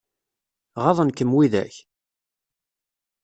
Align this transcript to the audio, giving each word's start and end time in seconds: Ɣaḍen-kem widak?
Ɣaḍen-kem 0.83 1.31
widak? 1.35 1.75